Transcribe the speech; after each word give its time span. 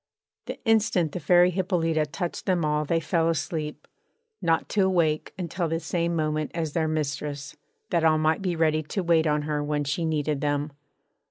The 0.47 0.57
instant 0.65 1.11
the 1.11 1.19
Fairy 1.19 1.51
Hippolyta 1.51 2.07
touched 2.07 2.47
them 2.47 2.61
they 2.61 2.67
all 2.67 2.85
fell 3.01 3.29
asleep, 3.29 3.87
not 4.41 4.67
to 4.69 4.81
awake 4.85 5.31
until 5.37 5.67
the 5.67 5.79
same 5.79 6.15
moment 6.15 6.49
as 6.55 6.73
their 6.73 6.87
mistress, 6.87 7.55
that 7.91 8.03
all 8.03 8.17
might 8.17 8.41
be 8.41 8.55
ready 8.55 8.81
to 8.81 9.03
wait 9.03 9.27
on 9.27 9.43
her 9.43 9.63
when 9.63 9.83
she 9.83 10.03
needed 10.03 10.41
them. 10.41 10.71